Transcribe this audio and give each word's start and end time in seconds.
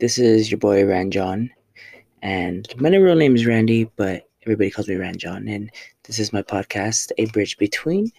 This 0.00 0.16
is 0.16 0.48
your 0.48 0.58
boy 0.58 0.84
Ranjon, 0.84 1.50
and 2.22 2.72
my 2.80 2.88
real 2.90 3.16
name 3.16 3.34
is 3.34 3.46
Randy, 3.46 3.90
but 3.96 4.28
everybody 4.44 4.70
calls 4.70 4.86
me 4.86 4.94
Ranjon, 4.94 5.52
and 5.52 5.72
this 6.04 6.20
is 6.20 6.32
my 6.32 6.40
podcast, 6.40 7.10
A 7.18 7.26
Bridge 7.26 7.58
Between, 7.58 8.12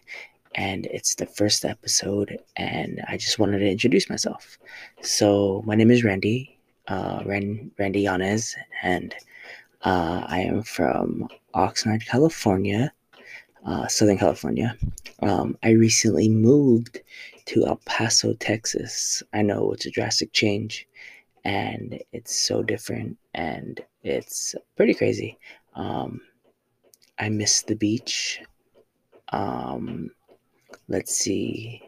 and 0.56 0.88
it's 0.88 1.16
the 1.16 1.26
first 1.26 1.64
episode, 1.64 2.38
and 2.57 3.02
I 3.07 3.16
just 3.16 3.39
wanted 3.39 3.60
to 3.60 3.71
introduce 3.71 4.10
myself. 4.10 4.57
So, 5.02 5.64
my 5.66 5.76
name 5.76 5.89
is 5.89 6.04
Randy, 6.04 6.60
uh, 6.89 7.24
Ran- 7.26 7.71
Randy 7.80 8.02
Yanez, 8.02 8.57
and 8.84 9.16
uh, 9.86 10.25
I 10.28 10.42
am 10.42 10.64
from 10.64 11.30
Oxnard, 11.56 12.06
California, 12.06 12.92
uh, 13.66 13.88
Southern 13.88 14.18
California. 14.18 14.75
Um, 15.21 15.57
I 15.64 15.70
recently 15.71 16.28
moved 16.28 17.00
to 17.46 17.66
El 17.66 17.78
Paso, 17.86 18.34
Texas. 18.34 19.24
I 19.32 19.43
know 19.43 19.71
it's 19.71 19.86
a 19.86 19.92
drastic 19.92 20.34
change 20.34 20.86
and 21.43 22.02
it's 22.11 22.48
so 22.48 22.64
different 22.64 23.18
and 23.34 23.82
it's 24.04 24.56
pretty 24.75 24.93
crazy. 24.93 25.38
Um, 25.75 26.21
I 27.18 27.29
miss 27.29 27.64
the 27.64 27.75
beach. 27.75 28.42
Um, 29.29 30.12
let's 30.88 31.15
see. 31.15 31.84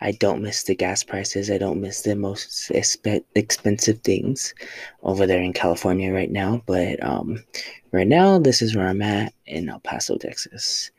I 0.00 0.12
don't 0.12 0.42
miss 0.42 0.64
the 0.64 0.74
gas 0.74 1.02
prices. 1.02 1.50
I 1.50 1.58
don't 1.58 1.80
miss 1.80 2.02
the 2.02 2.16
most 2.16 2.70
exp- 2.70 3.24
expensive 3.34 4.00
things 4.00 4.54
over 5.02 5.26
there 5.26 5.40
in 5.40 5.52
California 5.52 6.12
right 6.12 6.30
now. 6.30 6.62
But 6.66 7.02
um, 7.02 7.44
right 7.92 8.06
now, 8.06 8.38
this 8.38 8.62
is 8.62 8.74
where 8.74 8.88
I'm 8.88 9.02
at 9.02 9.32
in 9.46 9.68
El 9.68 9.80
Paso, 9.80 10.16
Texas. 10.18 10.90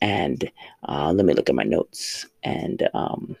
And 0.00 0.50
uh, 0.88 1.12
let 1.12 1.24
me 1.24 1.34
look 1.34 1.48
at 1.48 1.54
my 1.54 1.62
notes. 1.62 2.26
And 2.42 2.88
um, 2.94 3.36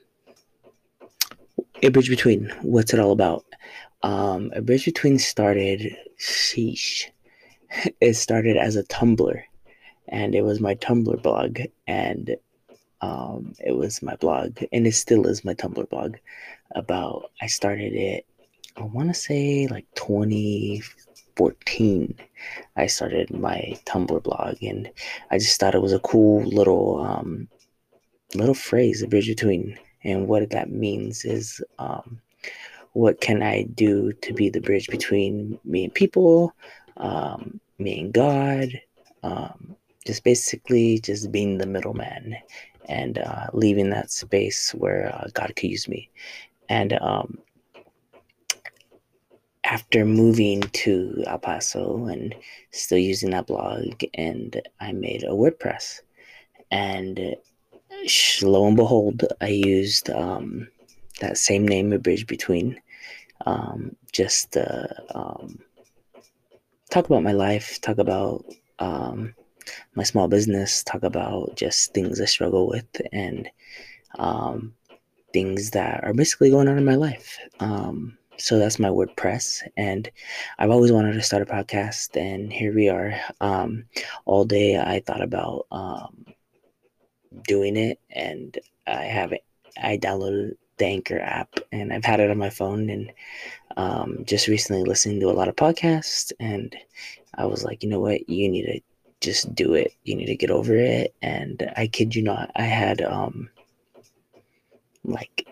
a 1.82 1.88
bridge 1.90 2.08
between. 2.08 2.52
What's 2.62 2.94
it 2.94 3.00
all 3.00 3.12
about? 3.12 3.44
Um, 4.04 4.52
a 4.54 4.60
bridge 4.60 4.84
between 4.84 5.18
started. 5.18 5.96
Sheesh. 6.18 7.06
It 8.00 8.14
started 8.14 8.56
as 8.58 8.76
a 8.76 8.84
Tumblr, 8.84 9.42
and 10.08 10.34
it 10.34 10.42
was 10.42 10.60
my 10.60 10.74
Tumblr 10.76 11.22
blog, 11.22 11.60
and 11.88 12.36
um, 13.00 13.54
it 13.64 13.72
was 13.72 14.02
my 14.02 14.14
blog, 14.16 14.62
and 14.72 14.86
it 14.86 14.92
still 14.92 15.26
is 15.26 15.44
my 15.44 15.54
Tumblr 15.54 15.88
blog. 15.88 16.16
About 16.74 17.30
I 17.40 17.46
started 17.46 17.94
it. 17.94 18.26
I 18.76 18.82
want 18.82 19.08
to 19.08 19.14
say 19.14 19.66
like 19.68 19.86
2014. 19.94 22.14
I 22.76 22.86
started 22.86 23.30
my 23.30 23.78
Tumblr 23.86 24.22
blog, 24.22 24.62
and 24.62 24.90
I 25.30 25.38
just 25.38 25.58
thought 25.58 25.74
it 25.74 25.82
was 25.82 25.94
a 25.94 25.98
cool 26.00 26.44
little 26.44 27.02
um, 27.02 27.48
little 28.34 28.54
phrase, 28.54 29.02
a 29.02 29.08
bridge 29.08 29.28
between. 29.28 29.78
And 30.04 30.28
what 30.28 30.50
that 30.50 30.70
means 30.70 31.24
is, 31.24 31.62
um, 31.78 32.20
what 32.94 33.20
can 33.20 33.42
I 33.42 33.64
do 33.74 34.12
to 34.22 34.32
be 34.32 34.48
the 34.48 34.60
bridge 34.60 34.88
between 34.88 35.58
me 35.64 35.84
and 35.84 35.94
people, 35.94 36.52
um, 36.96 37.60
me 37.78 38.00
and 38.00 38.12
God, 38.12 38.68
um, 39.22 39.76
just 40.06 40.24
basically 40.24 41.00
just 41.00 41.30
being 41.30 41.58
the 41.58 41.66
middleman 41.66 42.36
and 42.88 43.18
uh, 43.18 43.48
leaving 43.52 43.90
that 43.90 44.10
space 44.10 44.72
where 44.74 45.14
uh, 45.14 45.28
God 45.34 45.54
could 45.56 45.70
use 45.70 45.88
me. 45.88 46.08
And 46.68 46.92
um, 46.94 47.38
after 49.64 50.04
moving 50.04 50.60
to 50.60 51.24
El 51.26 51.38
Paso 51.38 52.06
and 52.06 52.34
still 52.70 52.98
using 52.98 53.30
that 53.30 53.48
blog, 53.48 54.02
and 54.14 54.60
I 54.80 54.92
made 54.92 55.24
a 55.24 55.28
WordPress. 55.30 56.00
And 56.70 57.36
lo 58.42 58.66
and 58.66 58.76
behold, 58.76 59.24
I 59.40 59.48
used 59.48 60.10
um, 60.10 60.68
that 61.20 61.38
same 61.38 61.66
name, 61.66 61.92
A 61.92 61.98
Bridge 61.98 62.26
Between, 62.26 62.80
um, 63.46 63.96
just 64.12 64.56
uh, 64.56 64.86
um, 65.14 65.58
talk 66.90 67.06
about 67.06 67.22
my 67.22 67.32
life, 67.32 67.80
talk 67.80 67.98
about 67.98 68.44
um, 68.78 69.34
my 69.94 70.02
small 70.02 70.28
business, 70.28 70.82
talk 70.82 71.02
about 71.02 71.56
just 71.56 71.92
things 71.94 72.20
I 72.20 72.24
struggle 72.26 72.68
with 72.68 72.86
and 73.12 73.48
um, 74.18 74.74
things 75.32 75.70
that 75.72 76.04
are 76.04 76.14
basically 76.14 76.50
going 76.50 76.68
on 76.68 76.78
in 76.78 76.84
my 76.84 76.94
life. 76.94 77.38
Um, 77.60 78.16
so 78.36 78.58
that's 78.58 78.80
my 78.80 78.88
WordPress, 78.88 79.62
and 79.76 80.10
I've 80.58 80.70
always 80.70 80.90
wanted 80.90 81.12
to 81.12 81.22
start 81.22 81.42
a 81.42 81.46
podcast, 81.46 82.20
and 82.20 82.52
here 82.52 82.74
we 82.74 82.88
are. 82.88 83.14
Um, 83.40 83.84
all 84.24 84.44
day 84.44 84.76
I 84.76 85.00
thought 85.06 85.22
about 85.22 85.66
um, 85.70 86.24
doing 87.46 87.76
it, 87.76 88.00
and 88.10 88.58
I 88.86 89.04
haven't. 89.04 89.42
I 89.80 89.98
downloaded 89.98 90.54
the 90.78 90.86
Anchor 90.86 91.20
app, 91.20 91.58
and 91.72 91.92
I've 91.92 92.04
had 92.04 92.20
it 92.20 92.30
on 92.30 92.38
my 92.38 92.50
phone, 92.50 92.90
and 92.90 93.12
um, 93.76 94.24
just 94.24 94.48
recently 94.48 94.84
listening 94.84 95.20
to 95.20 95.30
a 95.30 95.32
lot 95.32 95.48
of 95.48 95.56
podcasts, 95.56 96.32
and 96.40 96.74
I 97.36 97.46
was 97.46 97.64
like, 97.64 97.82
you 97.82 97.88
know 97.88 98.00
what, 98.00 98.28
you 98.28 98.48
need 98.48 98.66
to 98.66 98.80
just 99.20 99.54
do 99.54 99.74
it. 99.74 99.92
You 100.04 100.14
need 100.16 100.26
to 100.26 100.36
get 100.36 100.50
over 100.50 100.76
it. 100.76 101.14
And 101.22 101.70
I 101.76 101.86
kid 101.86 102.14
you 102.14 102.22
not, 102.22 102.50
I 102.56 102.64
had 102.64 103.00
um 103.00 103.48
like 105.04 105.48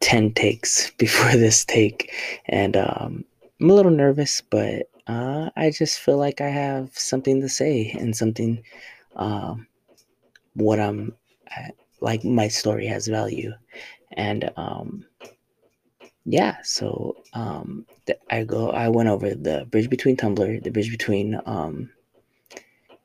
10 0.00 0.32
takes 0.32 0.90
before 0.98 1.32
this 1.32 1.64
take. 1.64 2.12
And 2.46 2.76
um, 2.76 3.24
I'm 3.60 3.70
a 3.70 3.74
little 3.74 3.92
nervous, 3.92 4.42
but 4.50 4.88
uh, 5.06 5.50
I 5.56 5.70
just 5.70 5.98
feel 5.98 6.16
like 6.16 6.40
I 6.40 6.48
have 6.48 6.90
something 6.96 7.40
to 7.40 7.48
say 7.48 7.94
and 7.98 8.16
something, 8.16 8.62
um, 9.16 9.66
what 10.54 10.80
I'm 10.80 11.14
like, 12.00 12.24
my 12.24 12.48
story 12.48 12.86
has 12.86 13.06
value. 13.06 13.52
And 14.14 14.50
um, 14.56 15.04
yeah, 16.24 16.56
so 16.62 17.16
um, 17.32 17.86
I 18.30 18.44
go, 18.44 18.70
I 18.70 18.88
went 18.88 19.08
over 19.08 19.34
the 19.34 19.66
bridge 19.70 19.90
between 19.90 20.16
Tumblr, 20.16 20.62
the 20.62 20.70
bridge 20.70 20.90
between 20.90 21.40
um, 21.46 21.90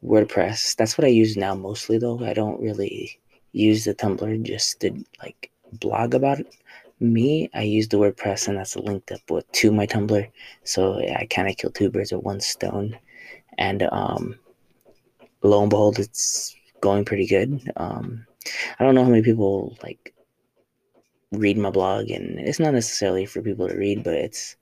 WordPress. 0.03 0.75
That's 0.75 0.97
what 0.97 1.05
I 1.05 1.09
use 1.09 1.35
now 1.35 1.55
mostly, 1.55 1.97
though. 1.97 2.23
I 2.23 2.33
don't 2.33 2.61
really 2.61 3.19
use 3.51 3.85
the 3.85 3.95
Tumblr 3.95 4.43
just 4.43 4.79
to 4.81 4.91
like 5.21 5.51
blog 5.73 6.13
about 6.13 6.39
it. 6.39 6.55
me. 6.99 7.49
I 7.53 7.63
use 7.63 7.87
the 7.87 7.97
WordPress, 7.97 8.47
and 8.47 8.57
that's 8.57 8.75
linked 8.75 9.11
up 9.11 9.29
with 9.29 9.51
to 9.53 9.71
my 9.71 9.87
Tumblr. 9.87 10.29
So 10.63 10.99
yeah, 10.99 11.17
I 11.19 11.25
kind 11.25 11.49
of 11.49 11.57
kill 11.57 11.71
two 11.71 11.89
birds 11.89 12.11
with 12.11 12.23
one 12.23 12.39
stone. 12.39 12.97
And 13.57 13.83
um, 13.91 14.39
lo 15.41 15.61
and 15.61 15.69
behold, 15.69 15.99
it's 15.99 16.55
going 16.81 17.05
pretty 17.05 17.27
good. 17.27 17.69
Um, 17.77 18.25
I 18.79 18.83
don't 18.83 18.95
know 18.95 19.03
how 19.03 19.09
many 19.09 19.23
people 19.23 19.77
like 19.83 20.13
read 21.31 21.57
my 21.57 21.69
blog, 21.69 22.09
and 22.09 22.39
it's 22.39 22.59
not 22.59 22.73
necessarily 22.73 23.25
for 23.25 23.41
people 23.41 23.67
to 23.67 23.77
read, 23.77 24.03
but 24.03 24.13
it's 24.13 24.55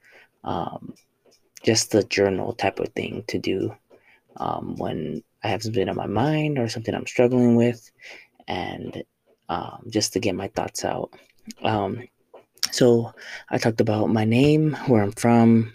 um, 0.43 0.93
just 1.63 1.91
the 1.91 2.03
journal 2.03 2.53
type 2.53 2.79
of 2.79 2.89
thing 2.89 3.23
to 3.27 3.39
do 3.39 3.75
um, 4.37 4.75
when 4.77 5.23
I 5.43 5.49
have 5.49 5.63
something 5.63 5.87
on 5.87 5.95
my 5.95 6.07
mind 6.07 6.59
or 6.59 6.67
something 6.67 6.93
I'm 6.93 7.07
struggling 7.07 7.55
with, 7.55 7.89
and 8.47 9.03
um, 9.49 9.83
just 9.89 10.13
to 10.13 10.19
get 10.19 10.35
my 10.35 10.47
thoughts 10.49 10.83
out. 10.83 11.13
Um, 11.63 12.07
so 12.71 13.13
I 13.49 13.57
talked 13.57 13.81
about 13.81 14.09
my 14.09 14.25
name, 14.25 14.73
where 14.87 15.01
I'm 15.01 15.13
from, 15.13 15.73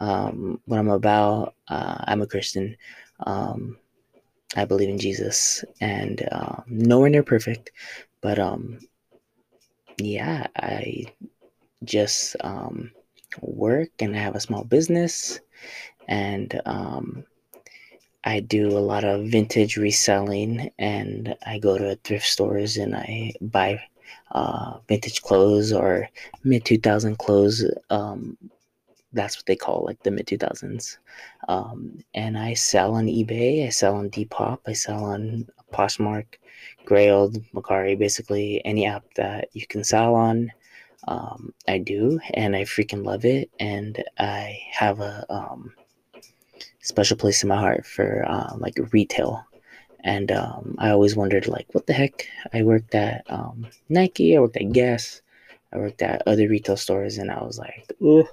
um, 0.00 0.60
what 0.66 0.78
I'm 0.78 0.90
about. 0.90 1.54
Uh, 1.66 1.96
I'm 2.06 2.22
a 2.22 2.26
Christian. 2.26 2.76
Um, 3.26 3.78
I 4.56 4.64
believe 4.64 4.88
in 4.88 4.98
Jesus, 4.98 5.64
and 5.80 6.26
uh, 6.30 6.62
nowhere 6.66 7.10
near 7.10 7.22
perfect, 7.22 7.70
but 8.22 8.38
um, 8.38 8.78
yeah, 9.98 10.46
I 10.56 11.06
just 11.84 12.36
um, 12.40 12.90
work 13.40 13.90
and 14.00 14.16
I 14.16 14.20
have 14.20 14.36
a 14.36 14.40
small 14.40 14.64
business, 14.64 15.40
and 16.08 16.60
um, 16.66 17.24
I 18.24 18.40
do 18.40 18.68
a 18.68 18.80
lot 18.80 19.04
of 19.04 19.26
vintage 19.26 19.76
reselling, 19.76 20.70
and 20.78 21.36
I 21.46 21.58
go 21.58 21.78
to 21.78 21.96
thrift 22.04 22.26
stores 22.26 22.76
and 22.76 22.94
I 22.94 23.32
buy 23.40 23.80
uh, 24.32 24.78
vintage 24.88 25.22
clothes 25.22 25.72
or 25.72 26.08
mid 26.44 26.64
2000 26.64 27.18
clothes. 27.18 27.64
Um, 27.90 28.36
that's 29.12 29.36
what 29.36 29.46
they 29.46 29.56
call 29.56 29.84
like 29.84 30.02
the 30.02 30.10
mid 30.10 30.26
2000s. 30.26 30.98
Um, 31.48 31.98
and 32.14 32.36
I 32.36 32.54
sell 32.54 32.94
on 32.94 33.06
eBay, 33.06 33.66
I 33.66 33.70
sell 33.70 33.96
on 33.96 34.10
Depop, 34.10 34.60
I 34.66 34.72
sell 34.74 35.04
on 35.04 35.48
Poshmark, 35.72 36.26
Grailed, 36.84 37.44
Mercari, 37.52 37.98
basically 37.98 38.62
any 38.64 38.86
app 38.86 39.04
that 39.14 39.48
you 39.52 39.66
can 39.66 39.84
sell 39.84 40.14
on. 40.14 40.50
Um, 41.06 41.54
I 41.66 41.78
do, 41.78 42.20
and 42.34 42.56
I 42.56 42.62
freaking 42.62 43.04
love 43.04 43.24
it. 43.24 43.50
And 43.60 44.02
I 44.18 44.58
have 44.72 45.00
a 45.00 45.24
um, 45.30 45.72
special 46.80 47.16
place 47.16 47.42
in 47.42 47.48
my 47.48 47.56
heart 47.56 47.86
for 47.86 48.24
uh, 48.28 48.54
like 48.56 48.78
retail. 48.92 49.44
And 50.04 50.30
um, 50.30 50.76
I 50.78 50.90
always 50.90 51.16
wondered, 51.16 51.48
like, 51.48 51.66
what 51.72 51.86
the 51.86 51.92
heck? 51.92 52.26
I 52.52 52.62
worked 52.62 52.94
at 52.94 53.24
um, 53.28 53.66
Nike, 53.88 54.36
I 54.36 54.40
worked 54.40 54.56
at 54.56 54.72
Guess, 54.72 55.22
I 55.72 55.78
worked 55.78 56.02
at 56.02 56.22
other 56.26 56.48
retail 56.48 56.76
stores, 56.76 57.18
and 57.18 57.30
I 57.30 57.42
was 57.42 57.58
like, 57.58 57.92
oh, 58.02 58.28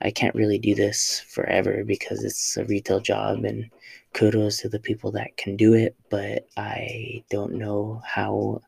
I 0.00 0.10
can't 0.10 0.34
really 0.34 0.58
do 0.58 0.74
this 0.74 1.20
forever 1.28 1.84
because 1.84 2.24
it's 2.24 2.56
a 2.56 2.64
retail 2.64 3.00
job. 3.00 3.44
And 3.44 3.70
kudos 4.12 4.58
to 4.58 4.68
the 4.68 4.80
people 4.80 5.10
that 5.12 5.36
can 5.36 5.56
do 5.56 5.74
it, 5.74 5.96
but 6.10 6.46
I 6.56 7.24
don't 7.30 7.54
know 7.54 8.02
how 8.04 8.62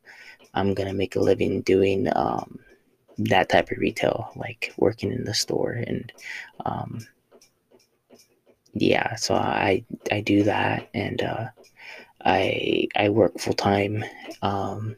I'm 0.55 0.75
gonna 0.75 0.95
make 0.95 1.17
a 1.17 1.21
living 1.21 1.63
doing 1.63 2.09
um, 2.17 2.59
that 3.19 3.49
type 3.49 3.71
of 3.71 3.79
retail, 3.79 4.31
like 4.37 4.73
working 4.77 5.13
in 5.13 5.25
the 5.25 5.35
store 5.35 5.73
and 5.73 6.13
um, 6.65 7.07
yeah, 8.75 9.15
so 9.17 9.35
I 9.35 9.85
I 10.13 10.21
do 10.21 10.43
that 10.45 10.89
and 10.95 11.23
uh, 11.23 11.47
I 12.25 12.89
I 12.97 13.09
work 13.09 13.39
full 13.39 13.55
time. 13.55 14.05
Um, 14.43 14.97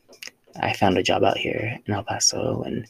I 0.61 0.73
found 0.73 0.99
a 0.99 1.03
job 1.03 1.23
out 1.25 1.39
here 1.39 1.79
in 1.87 1.95
El 1.95 2.03
Paso 2.03 2.63
and 2.63 2.87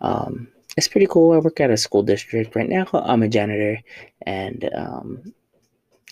um, 0.00 0.48
it's 0.76 0.88
pretty 0.88 1.06
cool. 1.06 1.32
I 1.32 1.38
work 1.38 1.60
at 1.60 1.70
a 1.70 1.76
school 1.76 2.02
district 2.02 2.56
right 2.56 2.68
now. 2.68 2.86
I'm 2.92 3.22
a 3.22 3.28
janitor 3.28 3.78
and 4.22 4.68
um, 4.74 5.34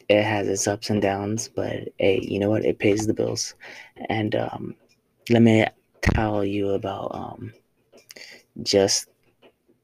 it 0.08 0.22
has 0.22 0.48
its 0.48 0.66
ups 0.66 0.90
and 0.90 1.00
downs, 1.00 1.48
but 1.48 1.88
hey, 1.98 2.20
you 2.22 2.38
know 2.38 2.50
what? 2.50 2.64
It 2.64 2.78
pays 2.78 3.06
the 3.06 3.14
bills. 3.14 3.54
And 4.08 4.34
um, 4.34 4.74
let 5.30 5.42
me 5.42 5.66
tell 6.02 6.44
you 6.44 6.70
about 6.70 7.14
um, 7.14 7.52
just 8.62 9.08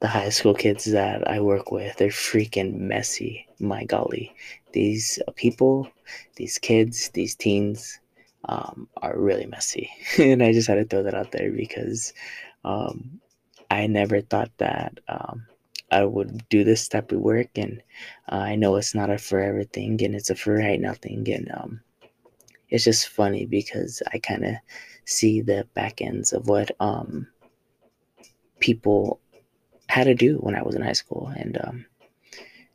the 0.01 0.09
high 0.09 0.29
school 0.29 0.55
kids 0.55 0.85
that 0.85 1.29
I 1.29 1.41
work 1.41 1.73
with. 1.73 1.97
They're 1.97 2.09
freaking 2.09 2.75
messy. 2.75 3.47
My 3.59 3.85
golly. 3.85 4.35
These 4.73 5.19
people, 5.37 5.89
these 6.37 6.59
kids, 6.59 7.09
these 7.11 7.35
teens 7.35 7.99
um, 8.47 8.89
are 9.03 9.19
really 9.19 9.47
messy. 9.47 9.91
and 10.19 10.43
I 10.43 10.53
just 10.53 10.69
had 10.69 10.75
to 10.75 10.85
throw 10.85 11.03
that 11.03 11.15
out 11.15 11.33
there 11.33 11.51
because 11.51 12.13
um, 12.65 13.21
I 13.71 13.87
never 13.87 14.21
thought 14.21 14.51
that 14.59 14.99
um, 15.09 15.47
I 15.91 16.05
would 16.05 16.49
do 16.49 16.65
this 16.65 16.89
type 16.89 17.13
of 17.13 17.21
work. 17.21 17.51
And 17.57 17.83
uh, 18.31 18.37
I 18.37 18.57
know 18.57 18.77
it's 18.77 18.95
not 18.95 19.11
a 19.11 19.19
forever 19.19 19.65
thing 19.65 20.03
and 20.03 20.15
it's 20.15 20.31
a 20.31 20.35
for 20.35 20.55
right 20.55 20.81
now 20.81 20.95
thing. 20.95 21.27
And 21.31 21.51
um, 21.53 21.81
it's 22.69 22.85
just 22.85 23.09
funny 23.09 23.47
because 23.47 24.03
I 24.13 24.19
kind 24.19 24.45
of 24.45 24.55
see 25.05 25.41
the 25.41 25.67
back 25.75 26.01
ends 26.01 26.33
of 26.33 26.49
what 26.49 26.71
um, 26.81 27.27
people 28.61 29.21
had 29.89 30.05
to 30.05 30.15
do 30.15 30.37
when 30.39 30.55
I 30.55 30.63
was 30.63 30.75
in 30.75 30.83
high 30.83 30.93
school. 30.93 31.33
And 31.37 31.59
um, 31.63 31.87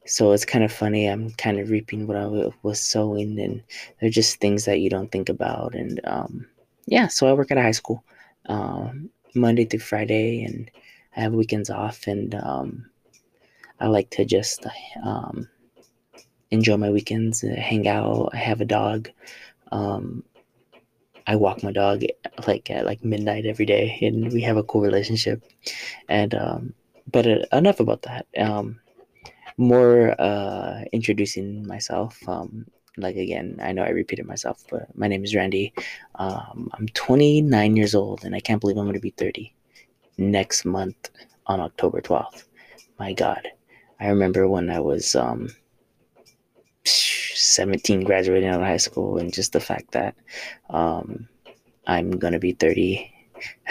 so 0.05 0.31
it's 0.31 0.45
kind 0.45 0.63
of 0.63 0.71
funny. 0.71 1.07
I'm 1.07 1.31
kind 1.31 1.59
of 1.59 1.69
reaping 1.69 2.07
what 2.07 2.17
I 2.17 2.49
was 2.63 2.79
sowing, 2.79 3.39
and 3.39 3.61
they're 3.99 4.09
just 4.09 4.39
things 4.39 4.65
that 4.65 4.79
you 4.79 4.89
don't 4.89 5.11
think 5.11 5.29
about. 5.29 5.75
And 5.75 5.99
um, 6.05 6.47
yeah, 6.85 7.07
so 7.07 7.27
I 7.27 7.33
work 7.33 7.51
at 7.51 7.57
a 7.57 7.61
high 7.61 7.71
school 7.71 8.03
um, 8.47 9.09
Monday 9.35 9.65
through 9.65 9.79
Friday, 9.79 10.43
and 10.43 10.69
I 11.15 11.21
have 11.21 11.33
weekends 11.33 11.69
off. 11.69 12.07
And 12.07 12.35
um, 12.35 12.89
I 13.79 13.87
like 13.87 14.09
to 14.11 14.25
just 14.25 14.65
um, 15.03 15.47
enjoy 16.51 16.77
my 16.77 16.89
weekends, 16.89 17.43
uh, 17.43 17.55
hang 17.57 17.87
out. 17.87 18.29
I 18.33 18.37
have 18.37 18.61
a 18.61 18.65
dog. 18.65 19.09
Um, 19.71 20.23
I 21.27 21.35
walk 21.35 21.63
my 21.63 21.71
dog 21.71 22.03
like 22.47 22.69
at 22.69 22.85
like 22.85 23.03
midnight 23.05 23.45
every 23.45 23.65
day, 23.65 23.97
and 24.01 24.31
we 24.31 24.41
have 24.41 24.57
a 24.57 24.63
cool 24.63 24.81
relationship. 24.81 25.43
And 26.09 26.33
um, 26.35 26.73
but 27.11 27.27
uh, 27.27 27.45
enough 27.53 27.79
about 27.79 28.03
that. 28.03 28.27
Um, 28.37 28.79
more 29.57 30.19
uh, 30.19 30.81
introducing 30.91 31.65
myself. 31.67 32.17
Um, 32.27 32.65
like 32.97 33.15
again, 33.15 33.57
I 33.61 33.71
know 33.71 33.83
I 33.83 33.89
repeated 33.89 34.25
myself, 34.25 34.63
but 34.69 34.95
my 34.97 35.07
name 35.07 35.23
is 35.23 35.35
Randy. 35.35 35.73
Um, 36.15 36.69
I'm 36.73 36.87
29 36.89 37.75
years 37.75 37.95
old, 37.95 38.23
and 38.23 38.35
I 38.35 38.39
can't 38.39 38.59
believe 38.59 38.77
I'm 38.77 38.85
going 38.85 38.95
to 38.95 38.99
be 38.99 39.11
30 39.11 39.53
next 40.17 40.65
month 40.65 41.09
on 41.47 41.59
October 41.59 42.01
12th. 42.01 42.45
My 42.99 43.13
God, 43.13 43.47
I 43.99 44.07
remember 44.07 44.47
when 44.47 44.69
I 44.69 44.79
was 44.79 45.15
um, 45.15 45.49
17, 46.83 48.03
graduating 48.03 48.49
out 48.49 48.59
of 48.59 48.65
high 48.65 48.77
school, 48.77 49.17
and 49.17 49.33
just 49.33 49.53
the 49.53 49.59
fact 49.59 49.91
that 49.91 50.15
um, 50.69 51.27
I'm 51.87 52.11
going 52.11 52.33
to 52.33 52.39
be 52.39 52.53
30, 52.53 53.11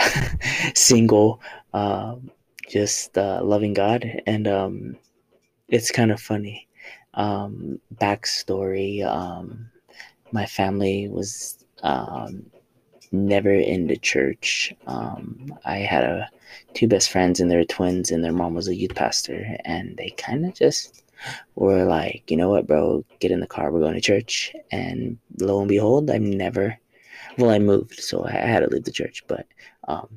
single. 0.74 1.40
Um, 1.72 2.30
just 2.68 3.18
uh, 3.18 3.40
loving 3.42 3.74
God, 3.74 4.22
and 4.26 4.46
um, 4.46 4.96
it's 5.68 5.90
kind 5.90 6.12
of 6.12 6.20
funny. 6.20 6.68
Um, 7.14 7.80
backstory: 7.94 9.04
um, 9.04 9.70
my 10.32 10.46
family 10.46 11.08
was 11.08 11.64
um, 11.82 12.46
never 13.12 13.52
in 13.52 13.86
the 13.86 13.96
church. 13.96 14.72
Um, 14.86 15.52
I 15.64 15.78
had 15.78 16.04
a, 16.04 16.30
two 16.74 16.88
best 16.88 17.10
friends, 17.10 17.40
and 17.40 17.50
they're 17.50 17.64
twins, 17.64 18.10
and 18.10 18.24
their 18.24 18.32
mom 18.32 18.54
was 18.54 18.68
a 18.68 18.74
youth 18.74 18.94
pastor, 18.94 19.56
and 19.64 19.96
they 19.96 20.10
kind 20.10 20.46
of 20.46 20.54
just 20.54 21.02
were 21.54 21.84
like, 21.84 22.30
you 22.30 22.36
know 22.36 22.48
what, 22.48 22.66
bro, 22.66 23.04
get 23.18 23.30
in 23.30 23.40
the 23.40 23.46
car, 23.46 23.70
we're 23.70 23.80
going 23.80 23.94
to 23.94 24.00
church. 24.00 24.54
And 24.70 25.18
lo 25.38 25.60
and 25.60 25.68
behold, 25.68 26.10
I've 26.10 26.22
never, 26.22 26.78
well, 27.38 27.50
I 27.50 27.58
moved, 27.58 28.00
so 28.00 28.24
I 28.24 28.32
had 28.32 28.60
to 28.60 28.68
leave 28.68 28.84
the 28.84 28.92
church, 28.92 29.24
but 29.26 29.46
um, 29.88 30.08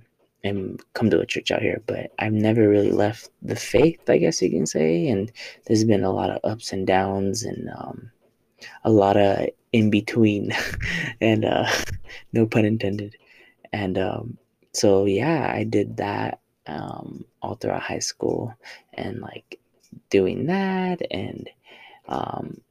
and 0.44 0.82
come 0.94 1.10
to 1.10 1.20
a 1.20 1.26
church 1.26 1.52
out 1.52 1.62
here, 1.62 1.82
but 1.86 2.12
I've 2.20 2.34
never 2.34 2.68
really 2.68 2.92
left 2.92 3.30
the 3.42 3.56
faith, 3.56 4.10
I 4.10 4.18
guess 4.18 4.42
you 4.42 4.50
can 4.50 4.66
say. 4.66 5.08
And 5.08 5.32
there's 5.66 5.86
been 5.86 6.04
a 6.04 6.12
lot 6.12 6.30
of 6.30 6.40
ups 6.44 6.74
and 6.74 6.86
downs 6.86 7.44
and 7.44 7.70
um, 7.70 8.12
a 8.84 8.92
lot 8.92 9.16
of 9.16 9.48
in 9.72 9.90
between, 9.90 10.52
and 11.22 11.46
uh, 11.46 11.70
no 12.34 12.46
pun 12.46 12.66
intended. 12.66 13.16
And 13.72 13.98
um, 13.98 14.38
so, 14.74 15.06
yeah, 15.06 15.52
I 15.54 15.64
did 15.64 15.98
that 15.98 16.40
um, 16.68 17.26
all 17.42 17.56
throughout 17.56 17.82
high 17.82 18.00
school 18.00 18.54
and 18.94 19.22
like 19.22 19.60
doing 20.10 20.48
that 20.48 21.02
and 21.12 21.50
um, 22.08 22.62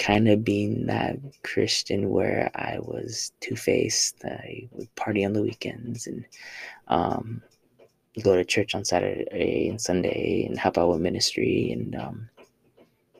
kind 0.00 0.28
of 0.28 0.42
being 0.42 0.86
that 0.86 1.16
Christian 1.44 2.08
where 2.08 2.50
I 2.54 2.78
was 2.80 3.32
two 3.40 3.54
faced. 3.54 4.16
I 4.24 4.66
would 4.72 4.92
party 4.96 5.24
on 5.24 5.34
the 5.34 5.42
weekends 5.42 6.06
and 6.06 6.24
um, 6.88 7.42
go 8.22 8.34
to 8.34 8.44
church 8.44 8.74
on 8.74 8.84
Saturday 8.84 9.68
and 9.68 9.80
Sunday 9.80 10.46
and 10.48 10.58
help 10.58 10.78
out 10.78 10.88
with 10.88 11.00
ministry 11.00 11.70
and 11.70 11.94
um, 11.94 12.30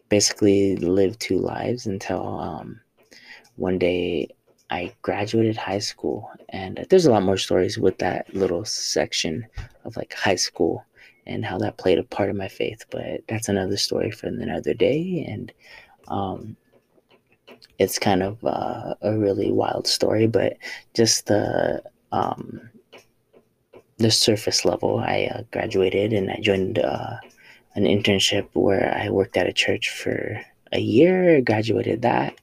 basically 0.08 0.76
live 0.76 1.18
two 1.18 1.38
lives 1.38 1.86
until 1.86 2.26
um, 2.40 2.80
one 3.56 3.78
day 3.78 4.28
I 4.70 4.94
graduated 5.02 5.58
high 5.58 5.80
school. 5.80 6.30
And 6.48 6.86
there's 6.88 7.06
a 7.06 7.10
lot 7.10 7.22
more 7.22 7.36
stories 7.36 7.78
with 7.78 7.98
that 7.98 8.34
little 8.34 8.64
section 8.64 9.46
of 9.84 9.96
like 9.96 10.14
high 10.14 10.36
school 10.36 10.84
and 11.26 11.44
how 11.44 11.58
that 11.58 11.76
played 11.76 11.98
a 11.98 12.04
part 12.04 12.30
in 12.30 12.38
my 12.38 12.48
faith, 12.48 12.84
but 12.90 13.20
that's 13.28 13.50
another 13.50 13.76
story 13.76 14.10
for 14.10 14.28
another 14.28 14.72
day. 14.72 15.26
And 15.28 15.52
um, 16.08 16.56
it's 17.78 17.98
kind 17.98 18.22
of 18.22 18.44
uh, 18.44 18.94
a 19.02 19.16
really 19.16 19.50
wild 19.50 19.86
story, 19.86 20.26
but 20.26 20.56
just 20.94 21.26
the 21.26 21.82
um, 22.12 22.60
the 23.98 24.10
surface 24.10 24.64
level, 24.64 24.98
I 24.98 25.30
uh, 25.32 25.42
graduated 25.52 26.12
and 26.12 26.30
I 26.30 26.38
joined 26.40 26.78
uh, 26.78 27.16
an 27.74 27.84
internship 27.84 28.48
where 28.54 28.94
I 28.96 29.10
worked 29.10 29.36
at 29.36 29.46
a 29.46 29.52
church 29.52 29.90
for 29.90 30.40
a 30.72 30.80
year. 30.80 31.40
Graduated 31.40 32.02
that, 32.02 32.34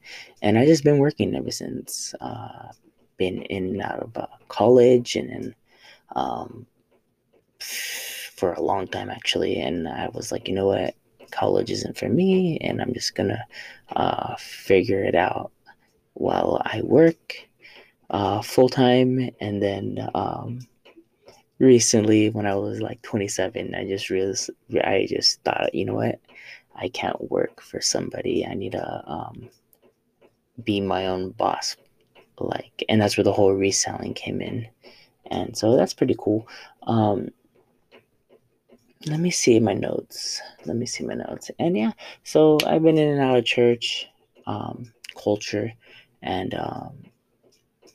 and 0.42 0.58
I 0.58 0.66
just 0.66 0.84
been 0.84 1.00
working 1.00 1.36
ever 1.36 1.52
since. 1.52 2.14
Uh, 2.22 2.72
been 3.18 3.42
in 3.44 3.66
and 3.66 3.82
out 3.82 4.00
of 4.00 4.18
uh, 4.18 4.28
college 4.48 5.16
and 5.16 5.32
in 5.32 5.56
um, 6.16 6.68
for 7.60 8.54
a 8.54 8.62
long 8.62 8.88
time 8.88 9.10
actually, 9.10 9.60
and 9.60 9.88
I 9.88 10.10
was 10.14 10.32
like, 10.32 10.48
you 10.48 10.54
know 10.54 10.68
what, 10.68 10.96
college 11.31 11.72
isn't 11.72 11.98
for 11.98 12.10
me, 12.10 12.57
and 12.60 12.81
I'm 12.81 12.93
just 12.93 13.15
gonna 13.15 13.43
uh, 13.96 14.36
figure 14.38 15.03
it 15.03 15.15
out 15.15 15.51
while 16.13 16.62
I 16.65 16.81
work 16.81 17.36
uh, 18.10 18.41
full 18.41 18.69
time. 18.69 19.29
And 19.39 19.62
then 19.62 20.10
um, 20.13 20.60
recently, 21.60 22.29
when 22.29 22.46
I 22.46 22.55
was 22.55 22.81
like 22.81 23.01
27, 23.01 23.75
I 23.75 23.88
just 23.88 24.10
realized 24.10 24.50
I 24.84 25.05
just 25.10 25.41
thought, 25.43 25.74
you 25.74 25.86
know 25.86 25.96
what, 25.96 26.19
I 26.75 26.89
can't 26.89 27.29
work 27.31 27.62
for 27.62 27.81
somebody. 27.81 28.46
I 28.46 28.53
need 28.53 28.74
to 28.74 29.03
um, 29.05 29.50
be 30.63 30.81
my 30.81 31.07
own 31.07 31.31
boss. 31.31 31.75
Like, 32.39 32.84
and 32.88 33.01
that's 33.01 33.17
where 33.17 33.24
the 33.24 33.34
whole 33.34 33.53
reselling 33.53 34.13
came 34.13 34.41
in. 34.41 34.67
And 35.29 35.57
so 35.57 35.75
that's 35.75 35.93
pretty 35.93 36.15
cool. 36.17 36.48
Um, 36.84 37.29
let 39.06 39.20
me 39.20 39.32
see 39.32 39.60
my 39.60 39.74
notes. 39.74 40.42
Let 40.66 40.75
me 40.75 40.86
see 40.86 41.04
my 41.04 41.13
notes. 41.13 41.51
And 41.60 41.77
yeah, 41.77 41.92
so 42.24 42.58
I've 42.66 42.84
been 42.84 42.98
in 42.98 43.10
and 43.10 43.22
out 43.22 43.38
of 43.38 43.46
church 43.46 44.08
um, 44.48 44.92
culture, 45.22 45.72
and 46.22 46.54
um, 46.56 46.98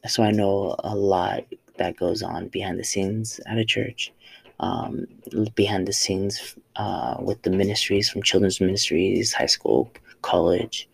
so 0.07 0.23
I 0.23 0.31
know 0.31 0.77
a 0.85 0.95
lot 0.95 1.45
that 1.79 1.97
goes 1.97 2.23
on 2.23 2.49
behind 2.49 2.79
the 2.79 2.85
scenes 2.85 3.41
at 3.47 3.59
a 3.59 3.65
church, 3.65 4.13
um, 4.61 5.07
behind 5.55 5.89
the 5.89 5.93
scenes 5.93 6.57
uh, 6.77 7.17
with 7.19 7.43
the 7.43 7.51
ministries 7.51 8.09
from 8.09 8.23
children's 8.23 8.61
ministries, 8.61 9.33
high 9.33 9.47
school, 9.47 9.91
college, 10.23 10.89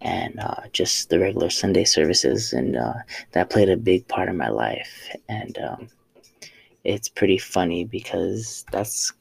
and 0.00 0.38
uh, 0.40 0.62
just 0.72 1.08
the 1.08 1.18
regular 1.18 1.50
Sunday 1.50 1.84
services, 1.84 2.52
and 2.52 2.76
uh, 2.76 2.94
that 3.32 3.50
played 3.50 3.70
a 3.70 3.76
big 3.76 4.06
part 4.08 4.28
in 4.28 4.36
my 4.36 4.48
life. 4.48 5.08
And 5.28 5.56
um, 5.58 5.88
it's 6.84 7.08
pretty 7.08 7.38
funny 7.38 7.84
because 7.84 8.64
that's 8.72 9.12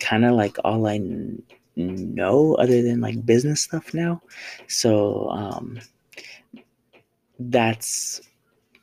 kind 0.00 0.24
of 0.24 0.32
like 0.32 0.56
all 0.64 0.86
I 0.86 0.96
n- 0.96 1.42
know 1.76 2.54
other 2.54 2.82
than 2.82 3.00
like 3.00 3.24
business 3.26 3.62
stuff 3.62 3.94
now. 3.94 4.22
So 4.68 5.28
um, 5.30 5.80
that's 7.38 8.20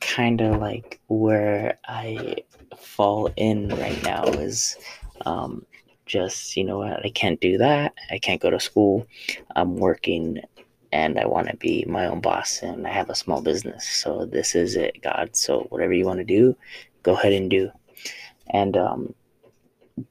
kind 0.01 0.41
of 0.41 0.60
like 0.62 1.00
where 1.07 1.79
I 1.88 2.38
fall 2.77 3.31
in 3.36 3.69
right 3.69 4.01
now 4.03 4.24
is 4.25 4.77
Um, 5.25 5.65
just, 6.05 6.55
you 6.57 6.63
know 6.63 6.77
what, 6.79 7.03
I 7.05 7.10
can't 7.10 7.41
do 7.41 7.57
that. 7.57 7.93
I 8.12 8.19
can't 8.19 8.41
go 8.41 8.51
to 8.51 8.60
school. 8.60 9.07
I'm 9.55 9.77
working 9.77 10.41
and 10.91 11.19
I 11.19 11.25
want 11.25 11.50
to 11.50 11.57
be 11.57 11.84
my 11.88 12.05
own 12.05 12.22
boss 12.22 12.62
and 12.62 12.86
I 12.86 12.91
have 12.91 13.10
a 13.10 13.15
small 13.15 13.41
business. 13.41 13.88
So 13.88 14.25
this 14.25 14.55
is 14.55 14.75
it, 14.75 15.01
God. 15.01 15.36
So 15.36 15.62
whatever 15.69 15.93
you 15.93 16.05
want 16.05 16.19
to 16.19 16.25
do, 16.25 16.55
go 17.03 17.13
ahead 17.13 17.34
and 17.34 17.50
do. 17.50 17.72
And, 18.48 18.77
um, 18.77 19.15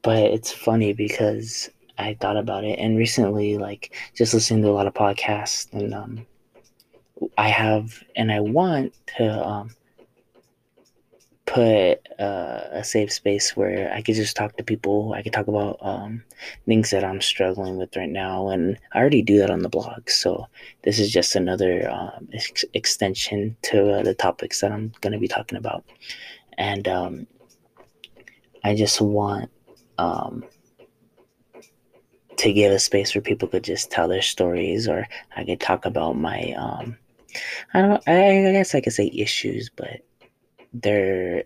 but 0.03 0.19
it's 0.19 0.53
funny 0.53 0.93
because 0.93 1.71
I 1.99 2.15
thought 2.21 2.37
about 2.37 2.65
it 2.65 2.79
and 2.79 2.97
recently, 2.97 3.59
like, 3.59 3.95
just 4.15 4.35
listening 4.35 4.63
to 4.63 4.71
a 4.71 4.73
lot 4.73 4.87
of 4.87 4.95
podcasts 4.95 5.73
and, 5.73 5.95
um, 5.95 6.27
I 7.39 7.49
have 7.49 8.03
and 8.17 8.33
I 8.33 8.41
want 8.41 8.95
to, 9.17 9.47
um, 9.47 9.71
put 11.47 12.01
uh, 12.19 12.65
a 12.73 12.83
safe 12.83 13.13
space 13.13 13.57
where 13.57 13.93
I 13.93 14.03
could 14.03 14.15
just 14.15 14.35
talk 14.37 14.57
to 14.57 14.65
people. 14.65 15.13
I 15.13 15.23
could 15.23 15.33
talk 15.33 15.47
about 15.47 15.79
um, 15.81 16.25
things 16.67 16.91
that 16.91 17.05
I'm 17.05 17.21
struggling 17.21 17.77
with 17.77 17.95
right 17.97 18.09
now, 18.09 18.49
and 18.49 18.79
I 18.93 18.99
already 18.99 19.23
do 19.23 19.39
that 19.39 19.51
on 19.51 19.61
the 19.61 19.69
blog. 19.69 20.09
So 20.09 20.47
this 20.83 20.99
is 20.99 21.13
just 21.13 21.37
another 21.37 21.89
um, 21.91 22.29
ex- 22.33 22.65
extension 22.73 23.57
to 23.63 23.93
uh, 23.93 24.03
the 24.03 24.15
topics 24.15 24.61
that 24.61 24.73
I'm 24.73 24.93
going 25.01 25.13
to 25.13 25.19
be 25.19 25.29
talking 25.29 25.59
about, 25.59 25.85
and 26.57 26.89
um, 26.89 27.27
I 28.65 28.75
just 28.75 29.01
want 29.01 29.51
um, 29.99 30.45
to 32.37 32.53
give 32.53 32.73
a 32.73 32.79
space 32.79 33.15
where 33.15 33.23
people 33.23 33.49
could 33.49 33.65
just 33.65 33.91
tell 33.91 34.09
their 34.09 34.23
stories, 34.23 34.89
or 34.89 35.07
I 35.37 35.45
could 35.45 35.61
talk 35.61 35.85
about 35.85 36.17
my 36.17 36.53
um, 36.57 36.97
I 37.73 37.83
don't. 37.83 38.03
I, 38.09 38.49
I 38.49 38.53
guess 38.53 38.75
I 38.75 38.81
could 38.81 38.93
say 38.93 39.11
issues, 39.15 39.71
but 39.75 40.01
they're 40.73 41.45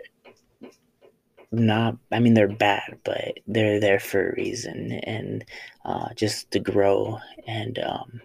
not 1.50 1.96
i 2.12 2.18
mean 2.18 2.34
they're 2.34 2.48
bad 2.48 2.98
but 3.04 3.38
they're 3.46 3.80
there 3.80 4.00
for 4.00 4.30
a 4.30 4.34
reason 4.34 4.92
and 5.04 5.44
uh, 5.84 6.12
just 6.14 6.50
to 6.50 6.58
grow 6.58 7.18
and 7.46 7.78
um, 7.78 8.20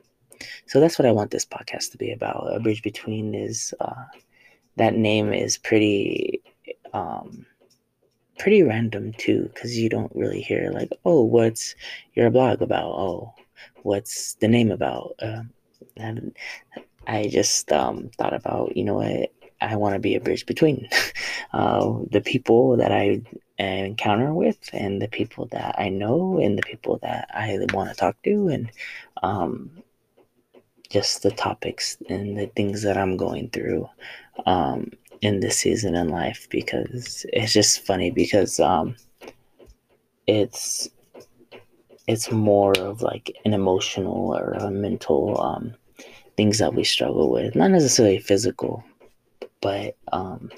so 0.67 0.79
that's 0.79 0.99
what 0.99 1.05
i 1.05 1.11
want 1.11 1.31
this 1.31 1.45
podcast 1.45 1.91
to 1.91 1.97
be 1.97 2.11
about 2.11 2.53
a 2.53 2.59
bridge 2.59 2.83
between 2.83 3.33
is 3.33 3.73
uh, 3.79 4.03
that 4.75 4.95
name 4.95 5.31
is 5.33 5.57
pretty 5.57 6.41
um, 6.93 7.45
pretty 8.39 8.63
random 8.63 9.13
too 9.13 9.49
because 9.53 9.77
you 9.77 9.89
don't 9.89 10.15
really 10.15 10.41
hear 10.41 10.71
like 10.71 10.89
oh 11.05 11.23
what's 11.23 11.75
your 12.13 12.29
blog 12.29 12.61
about? 12.61 12.91
Oh 12.91 13.33
what's 13.83 14.35
the 14.35 14.47
name 14.47 14.71
about? 14.71 15.15
Uh, 15.19 15.43
and 15.97 16.35
i 17.05 17.27
just 17.27 17.71
um, 17.71 18.09
thought 18.17 18.33
about 18.33 18.75
you 18.75 18.83
know 18.83 18.95
what? 18.95 19.31
I 19.61 19.77
want 19.77 19.93
to 19.93 19.99
be 19.99 20.15
a 20.15 20.19
bridge 20.19 20.45
between 20.45 20.89
uh, 21.53 21.93
the 22.11 22.21
people 22.21 22.77
that 22.77 22.91
I 22.91 23.21
encounter 23.57 24.33
with 24.33 24.57
and 24.73 25.01
the 25.01 25.07
people 25.07 25.47
that 25.51 25.75
I 25.77 25.89
know 25.89 26.39
and 26.39 26.57
the 26.57 26.63
people 26.63 26.99
that 27.01 27.29
I 27.33 27.57
want 27.73 27.89
to 27.89 27.95
talk 27.95 28.21
to 28.23 28.49
and 28.49 28.71
um, 29.21 29.71
just 30.89 31.23
the 31.23 31.31
topics 31.31 31.97
and 32.09 32.37
the 32.37 32.47
things 32.47 32.81
that 32.83 32.97
I'm 32.97 33.15
going 33.17 33.49
through. 33.49 33.89
Um, 34.45 34.91
in 35.23 35.39
this 35.39 35.57
season 35.57 35.95
in 35.95 36.09
life 36.09 36.47
because 36.49 37.25
it's 37.31 37.53
just 37.53 37.85
funny 37.85 38.11
because 38.11 38.59
um, 38.59 38.93
it's 40.27 40.89
it's 42.07 42.29
more 42.29 42.77
of 42.77 43.01
like 43.01 43.33
an 43.45 43.53
emotional 43.53 44.35
or 44.35 44.51
a 44.51 44.69
mental 44.69 45.39
um, 45.39 45.73
things 46.35 46.59
that 46.59 46.73
we 46.73 46.83
struggle 46.83 47.31
with, 47.31 47.55
not 47.55 47.71
necessarily 47.71 48.19
physical, 48.19 48.83
but 49.61 49.95
um, 50.11 50.51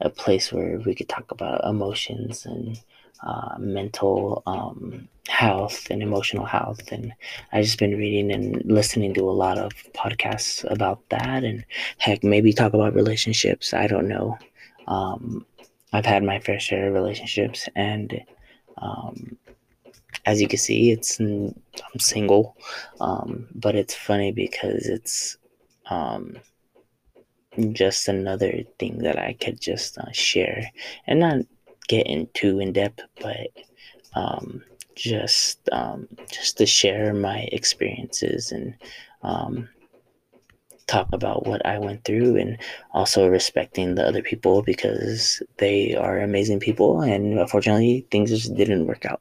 a 0.00 0.08
place 0.08 0.50
where 0.50 0.80
we 0.86 0.94
could 0.94 1.10
talk 1.10 1.30
about 1.30 1.62
emotions 1.68 2.46
and 2.46 2.80
uh, 3.22 3.56
mental 3.58 4.42
um, 4.46 5.08
health 5.28 5.88
and 5.90 6.02
emotional 6.02 6.44
health. 6.44 6.90
And 6.92 7.12
I've 7.52 7.64
just 7.64 7.78
been 7.78 7.96
reading 7.96 8.32
and 8.32 8.62
listening 8.64 9.14
to 9.14 9.28
a 9.28 9.32
lot 9.32 9.58
of 9.58 9.72
podcasts 9.94 10.68
about 10.70 11.08
that. 11.10 11.44
And 11.44 11.64
heck, 11.98 12.24
maybe 12.24 12.52
talk 12.52 12.74
about 12.74 12.94
relationships. 12.94 13.74
I 13.74 13.86
don't 13.86 14.08
know. 14.08 14.38
Um, 14.86 15.46
I've 15.92 16.06
had 16.06 16.22
my 16.22 16.38
fair 16.40 16.60
share 16.60 16.88
of 16.88 16.94
relationships, 16.94 17.68
and 17.74 18.22
um, 18.78 19.36
as 20.24 20.40
you 20.40 20.48
can 20.48 20.58
see, 20.58 20.90
it's 20.90 21.18
I'm 21.20 21.54
single. 21.98 22.56
Um, 23.00 23.48
but 23.54 23.74
it's 23.74 23.94
funny 23.94 24.32
because 24.32 24.86
it's 24.86 25.36
um, 25.90 26.36
just 27.72 28.08
another 28.08 28.62
thing 28.78 28.98
that 28.98 29.18
I 29.18 29.36
could 29.40 29.60
just 29.60 29.98
uh, 29.98 30.12
share 30.12 30.70
and 31.06 31.20
not 31.20 31.40
get 31.90 32.06
into 32.06 32.60
in 32.60 32.72
depth, 32.72 33.02
but 33.20 33.50
um, 34.14 34.62
just 34.94 35.68
um, 35.72 36.06
just 36.30 36.56
to 36.58 36.66
share 36.66 37.12
my 37.12 37.48
experiences 37.50 38.52
and 38.52 38.74
um, 39.22 39.68
talk 40.86 41.08
about 41.12 41.46
what 41.46 41.64
I 41.66 41.78
went 41.78 42.04
through 42.04 42.36
and 42.36 42.58
also 42.92 43.26
respecting 43.26 43.94
the 43.94 44.06
other 44.06 44.22
people 44.22 44.62
because 44.62 45.42
they 45.58 45.96
are 45.96 46.20
amazing 46.20 46.60
people 46.60 47.00
and 47.00 47.38
unfortunately 47.38 48.06
things 48.10 48.30
just 48.30 48.54
didn't 48.54 48.86
work 48.86 49.04
out. 49.04 49.20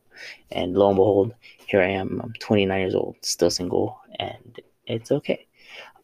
And 0.52 0.76
lo 0.76 0.90
and 0.90 0.98
behold, 0.98 1.34
here 1.66 1.82
I 1.82 1.90
am. 1.90 2.22
I'm 2.24 2.34
29 2.40 2.80
years 2.80 2.96
old, 2.96 3.16
still 3.22 3.50
single, 3.50 4.00
and 4.20 4.60
it's 4.86 5.12
okay. 5.12 5.48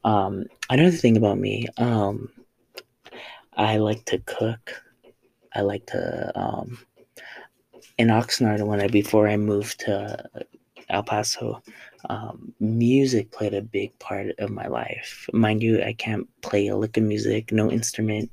Um, 0.03 0.45
another 0.69 0.95
thing 0.95 1.17
about 1.17 1.37
me, 1.37 1.67
um, 1.77 2.29
I 3.55 3.77
like 3.77 4.05
to 4.05 4.19
cook. 4.19 4.81
I 5.55 5.61
like 5.61 5.85
to 5.87 6.31
um, 6.39 6.77
in 7.97 8.09
Oxnard 8.09 8.65
when 8.65 8.81
I 8.81 8.87
before 8.87 9.27
I 9.27 9.37
moved 9.37 9.79
to 9.81 10.23
El 10.89 11.03
Paso, 11.03 11.61
um, 12.09 12.53
music 12.59 13.31
played 13.31 13.53
a 13.53 13.61
big 13.61 13.97
part 13.99 14.27
of 14.37 14.49
my 14.51 14.67
life. 14.67 15.27
Mind 15.33 15.63
you, 15.63 15.81
I 15.81 15.93
can't 15.93 16.27
play 16.41 16.67
a 16.67 16.75
lick 16.75 16.97
of 16.97 17.03
music, 17.03 17.51
no 17.51 17.71
instrument. 17.71 18.29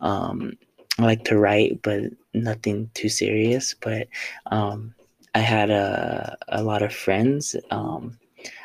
Um, 0.00 0.52
I 0.98 1.02
like 1.02 1.24
to 1.24 1.38
write, 1.38 1.80
but 1.82 2.02
nothing 2.34 2.90
too 2.94 3.08
serious. 3.08 3.74
But 3.80 4.08
um, 4.46 4.94
I 5.34 5.40
had 5.40 5.70
a, 5.70 6.36
a 6.48 6.62
lot 6.62 6.82
of 6.82 6.94
friends 6.94 7.56
um, 7.70 8.18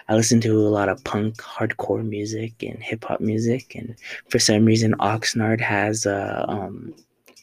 I 0.10 0.16
listen 0.16 0.42
to 0.42 0.58
a 0.58 0.74
lot 0.74 0.89
of 0.89 1.04
punk, 1.04 1.38
hardcore 1.38 2.04
music, 2.04 2.63
and 2.63 2.82
hip 2.82 3.06
hop 3.06 3.22
music. 3.22 3.75
And 3.75 3.96
for 4.30 4.39
some 4.39 4.66
reason, 4.66 4.96
Oxnard 5.00 5.62
has 5.62 6.08
a, 6.08 6.46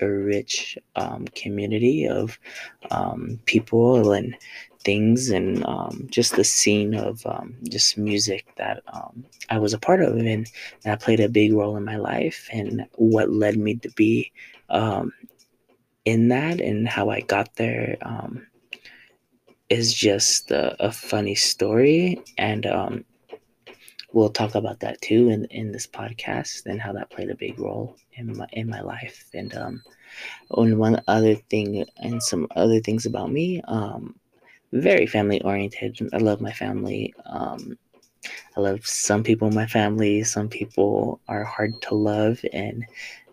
um, 0.00 0.08
a 0.08 0.10
rich 0.10 0.78
um, 0.96 1.26
community 1.34 2.06
of 2.08 2.38
um, 2.90 3.40
people 3.46 4.12
and 4.12 4.36
things, 4.84 5.30
and 5.30 5.64
um, 5.66 6.06
just 6.10 6.36
the 6.36 6.44
scene 6.44 6.94
of 6.94 7.24
um, 7.26 7.54
just 7.68 7.98
music 7.98 8.46
that 8.56 8.82
um, 8.92 9.24
I 9.50 9.58
was 9.58 9.72
a 9.72 9.78
part 9.78 10.02
of, 10.02 10.16
and 10.16 10.46
that 10.82 11.00
played 11.00 11.20
a 11.20 11.28
big 11.28 11.52
role 11.52 11.76
in 11.76 11.84
my 11.84 11.96
life, 11.96 12.48
and 12.52 12.86
what 12.94 13.30
led 13.30 13.56
me 13.56 13.76
to 13.76 13.90
be 13.92 14.32
in 16.04 16.28
that, 16.28 16.60
and 16.60 16.88
how 16.88 17.10
I 17.10 17.20
got 17.20 17.54
there 17.56 17.96
is 19.68 19.92
just 19.92 20.50
a, 20.50 20.76
a 20.84 20.92
funny 20.92 21.34
story 21.34 22.22
and 22.38 22.66
um, 22.66 23.04
we'll 24.16 24.30
talk 24.30 24.54
about 24.54 24.80
that 24.80 24.98
too 25.02 25.28
in, 25.28 25.44
in 25.50 25.70
this 25.70 25.86
podcast 25.86 26.64
and 26.64 26.80
how 26.80 26.90
that 26.90 27.10
played 27.10 27.28
a 27.28 27.34
big 27.34 27.58
role 27.58 27.94
in 28.14 28.34
my 28.34 28.46
in 28.52 28.66
my 28.66 28.80
life. 28.80 29.28
And 29.34 29.54
um 29.54 29.82
and 30.56 30.78
one 30.78 31.02
other 31.06 31.34
thing 31.34 31.84
and 31.98 32.22
some 32.22 32.46
other 32.56 32.80
things 32.80 33.04
about 33.04 33.30
me 33.30 33.60
um 33.68 34.18
very 34.72 35.06
family 35.06 35.42
oriented. 35.42 35.98
I 36.14 36.16
love 36.16 36.40
my 36.40 36.52
family. 36.52 37.12
Um 37.26 37.76
i 38.56 38.60
love 38.60 38.86
some 38.86 39.22
people 39.22 39.48
in 39.48 39.54
my 39.54 39.66
family. 39.66 40.24
Some 40.24 40.48
people 40.48 41.20
are 41.28 41.44
hard 41.44 41.82
to 41.82 41.94
love. 41.94 42.42
And 42.54 42.86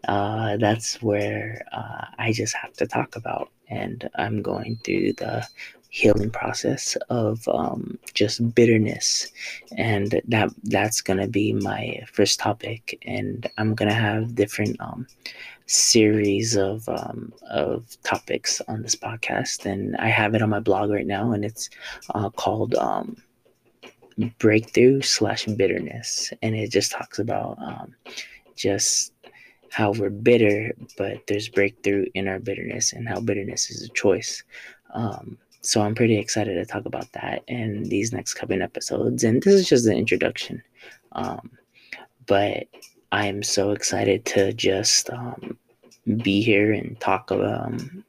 uh, 0.09 0.57
that's 0.57 1.01
where 1.01 1.65
uh, 1.71 2.07
I 2.19 2.33
just 2.33 2.55
have 2.55 2.73
to 2.73 2.87
talk 2.87 3.15
about. 3.15 3.51
And 3.69 4.09
I'm 4.15 4.41
going 4.41 4.81
through 4.83 5.13
the 5.13 5.47
healing 5.93 6.31
process 6.31 6.97
of 7.11 7.47
um, 7.47 7.99
just 8.15 8.55
bitterness. 8.55 9.31
And 9.77 10.19
that 10.27 10.49
that's 10.63 11.01
gonna 11.01 11.27
be 11.27 11.53
my 11.53 12.03
first 12.11 12.39
topic. 12.39 12.97
And 13.05 13.47
i'm 13.59 13.75
gonna 13.75 13.93
have 13.93 14.33
different 14.33 14.75
um, 14.81 15.05
series 15.67 16.57
of 16.57 16.89
um, 16.89 17.31
of 17.51 17.95
topics 18.03 18.59
on 18.67 18.81
this 18.81 18.95
podcast. 18.95 19.67
And 19.67 19.95
i 19.97 20.07
have 20.07 20.33
it 20.33 20.41
on 20.41 20.49
my 20.49 20.59
blog 20.59 20.89
right 20.89 21.05
now 21.05 21.31
and 21.31 21.45
it's 21.45 21.69
uh, 22.15 22.31
called 22.31 22.73
um, 22.73 23.15
breakthrough 24.39 25.01
slash 25.03 25.45
bitterness. 25.45 26.33
And 26.41 26.55
it 26.55 26.71
just 26.71 26.91
talks 26.91 27.19
about 27.19 27.59
um, 27.61 27.93
just 28.55 29.13
how 29.69 29.91
we're 29.91 30.09
bitter 30.09 30.73
but 30.97 31.21
there's 31.27 31.49
breakthrough 31.49 32.07
in 32.15 32.27
our 32.27 32.39
bitterness 32.39 32.93
and 32.93 33.07
how 33.07 33.19
bitterness 33.19 33.69
is 33.69 33.83
a 33.83 33.89
choice. 33.89 34.41
Um, 34.95 35.37
so 35.63 35.81
I'm 35.81 35.95
pretty 35.95 36.17
excited 36.17 36.55
to 36.55 36.65
talk 36.65 36.85
about 36.85 37.11
that 37.13 37.43
in 37.47 37.83
these 37.83 38.11
next 38.11 38.33
coming 38.33 38.61
episodes. 38.61 39.23
And 39.23 39.41
this 39.41 39.53
is 39.53 39.69
just 39.69 39.85
the 39.85 39.95
introduction. 39.95 40.61
Um, 41.13 41.51
but 42.25 42.65
I 43.13 43.27
am 43.27 43.41
so 43.43 43.71
excited 43.71 44.25
to 44.25 44.51
just 44.53 45.09
um, 45.09 45.57
be 46.17 46.41
here 46.41 46.73
and 46.73 46.99
talk 46.99 47.31
um, 47.31 48.03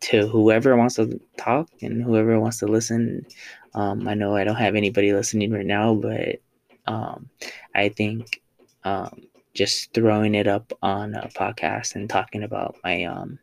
to 0.00 0.26
whoever 0.28 0.76
wants 0.76 0.94
to 0.94 1.20
talk 1.36 1.68
and 1.82 2.02
whoever 2.02 2.40
wants 2.40 2.58
to 2.60 2.66
listen. 2.66 3.26
Um, 3.74 4.08
I 4.08 4.14
know 4.14 4.34
I 4.34 4.44
don't 4.44 4.56
have 4.56 4.74
anybody 4.74 5.12
listening 5.12 5.52
right 5.52 5.66
now, 5.66 5.94
but 5.94 6.40
um, 6.86 7.28
I 7.74 7.90
think 7.90 8.40
um, 8.84 9.26
just 9.52 9.92
throwing 9.92 10.34
it 10.34 10.46
up 10.46 10.72
on 10.82 11.14
a 11.14 11.28
podcast 11.28 11.96
and 11.96 12.08
talking 12.08 12.44
about 12.44 12.76
my 12.82 13.04
um, 13.04 13.38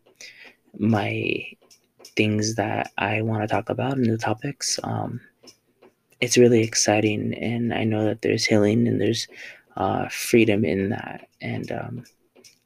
my 0.77 1.45
things 2.15 2.55
that 2.55 2.91
I 2.97 3.21
want 3.21 3.41
to 3.41 3.47
talk 3.47 3.69
about 3.69 3.97
and 3.97 4.05
the 4.05 4.17
topics. 4.17 4.79
Um, 4.83 5.19
it's 6.21 6.37
really 6.37 6.61
exciting, 6.61 7.33
and 7.33 7.73
I 7.73 7.83
know 7.83 8.05
that 8.05 8.21
there's 8.21 8.45
healing 8.45 8.87
and 8.87 8.99
there's 8.99 9.27
uh, 9.77 10.07
freedom 10.09 10.63
in 10.63 10.89
that, 10.89 11.27
and 11.41 11.71
um, 11.71 12.03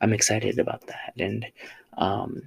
I'm 0.02 0.14
excited 0.14 0.60
about 0.60 0.86
that. 0.88 1.14
And 1.18 1.46
um, 1.98 2.42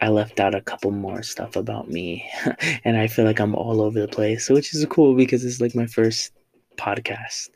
I 0.00 0.08
left 0.08 0.40
out 0.40 0.54
a 0.54 0.60
couple 0.60 0.90
more 0.90 1.22
stuff 1.22 1.56
about 1.56 1.88
me, 1.88 2.28
and 2.84 2.96
I 2.96 3.06
feel 3.06 3.24
like 3.24 3.40
I'm 3.40 3.54
all 3.54 3.80
over 3.80 4.00
the 4.00 4.08
place, 4.08 4.50
which 4.50 4.74
is 4.74 4.84
cool 4.86 5.14
because 5.14 5.44
it's 5.44 5.60
like 5.60 5.74
my 5.74 5.86
first 5.86 6.32
podcast, 6.76 7.50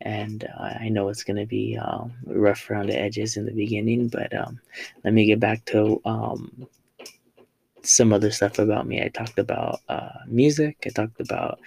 and 0.00 0.44
uh, 0.58 0.74
I 0.80 0.88
know 0.88 1.08
it's 1.08 1.22
gonna 1.22 1.46
be 1.46 1.78
um, 1.78 2.12
rough 2.26 2.68
around 2.68 2.88
the 2.88 2.98
edges 2.98 3.36
in 3.36 3.46
the 3.46 3.52
beginning, 3.52 4.08
but 4.08 4.36
um, 4.36 4.60
let 5.04 5.14
me 5.14 5.26
get 5.26 5.38
back 5.38 5.64
to 5.66 6.00
um, 6.04 6.66
some 7.84 8.12
other 8.12 8.30
stuff 8.30 8.58
about 8.58 8.86
me. 8.86 9.02
I 9.02 9.08
talked 9.08 9.38
about 9.38 9.80
uh, 9.88 10.10
music. 10.26 10.78
I 10.86 10.90
talked 10.90 11.20
about 11.20 11.60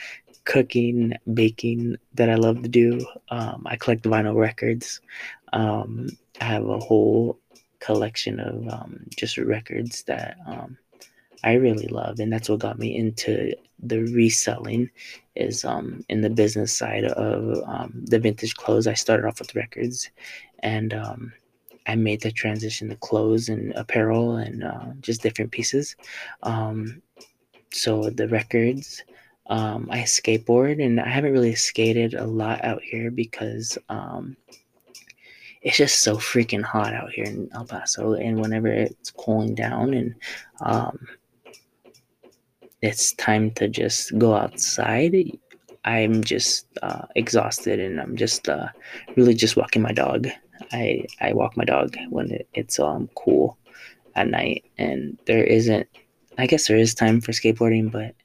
cooking, 0.46 1.14
baking 1.34 1.98
that 2.14 2.30
I 2.30 2.36
love 2.36 2.64
to 2.64 2.70
do. 2.70 3.06
Um, 3.30 3.64
I 3.66 3.76
collect 3.76 4.04
vinyl 4.04 4.36
records. 4.36 5.02
Um, 5.54 6.10
I 6.42 6.46
have 6.46 6.68
a 6.68 6.80
whole 6.80 7.40
collection 7.80 8.40
of 8.40 8.68
um, 8.68 9.06
just 9.16 9.38
records 9.38 10.04
that 10.04 10.38
um, 10.48 10.78
I 11.44 11.54
really 11.54 11.88
love, 11.88 12.20
and 12.20 12.32
that's 12.32 12.50
what 12.50 12.60
got 12.60 12.80
me 12.80 12.96
into 12.96 13.54
the 13.80 14.00
reselling. 14.00 14.90
Is 15.36 15.64
um, 15.64 16.04
in 16.10 16.22
the 16.22 16.30
business 16.30 16.76
side 16.76 17.04
of 17.06 17.64
um, 17.68 18.04
the 18.06 18.20
vintage 18.20 18.56
clothes. 18.56 18.88
I 18.88 18.96
started 18.96 19.28
off 19.28 19.40
with 19.40 19.54
records, 19.54 20.10
and 20.60 20.94
I 21.88 21.96
made 21.96 22.22
the 22.22 22.32
transition 22.32 22.90
to 22.90 22.96
clothes 22.98 23.50
and 23.50 23.74
apparel 23.74 24.36
and 24.36 24.64
uh, 24.64 24.88
just 25.00 25.22
different 25.22 25.52
pieces. 25.52 25.96
Um, 26.44 27.02
so 27.72 28.10
the 28.10 28.28
records, 28.28 29.04
um, 29.48 29.88
I 29.92 30.00
skateboard, 30.00 30.84
and 30.84 31.00
I 31.00 31.08
haven't 31.08 31.32
really 31.32 31.56
skated 31.56 32.14
a 32.14 32.26
lot 32.26 32.64
out 32.64 32.82
here 32.84 33.10
because 33.10 33.78
um, 33.90 34.36
it's 35.62 35.78
just 35.78 36.00
so 36.00 36.18
freaking 36.18 36.64
hot 36.64 36.94
out 36.94 37.12
here 37.12 37.26
in 37.26 37.50
El 37.54 37.66
Paso. 37.66 38.14
And 38.14 38.40
whenever 38.40 38.68
it's 38.68 39.12
cooling 39.12 39.56
down 39.56 39.94
and 39.94 40.16
um, 40.62 41.08
it's 42.82 43.14
time 43.14 43.52
to 43.52 43.68
just 43.68 44.18
go 44.18 44.36
outside, 44.36 45.16
I'm 45.86 46.24
just 46.24 46.68
uh, 46.82 47.06
exhausted 47.16 47.80
and 47.80 48.00
I'm 48.00 48.18
just 48.18 48.50
uh, 48.50 48.68
really 49.16 49.34
just 49.34 49.56
walking 49.56 49.82
my 49.82 49.94
dog. 49.94 50.28
I 50.72 51.06
I 51.22 51.34
walk 51.34 51.58
my 51.58 51.66
dog 51.66 51.96
when 52.10 52.32
it, 52.32 52.48
it's 52.54 52.80
um 52.80 53.10
cool 53.16 53.58
at 54.16 54.28
night, 54.28 54.66
and 54.78 55.18
there 55.26 55.44
isn't. 55.44 55.88
I 56.38 56.46
guess 56.46 56.68
there 56.68 56.78
is 56.78 56.94
time 56.94 57.22
for 57.22 57.32
skateboarding, 57.32 57.92
but 57.92 58.16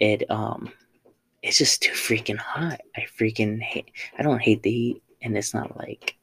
it 0.00 0.28
um 0.30 0.72
it's 1.42 1.58
just 1.58 1.82
too 1.82 1.92
freaking 1.92 2.38
hot. 2.38 2.80
I 2.96 3.06
freaking 3.18 3.60
hate. 3.60 3.90
I 4.18 4.22
don't 4.22 4.42
hate 4.42 4.62
the 4.62 4.70
heat, 4.70 5.02
and 5.22 5.36
it's 5.36 5.54
not 5.54 5.76
like 5.76 6.16